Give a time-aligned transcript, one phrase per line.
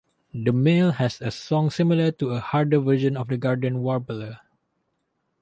[0.33, 4.39] The male has a song similar to a harder version of the garden warbler.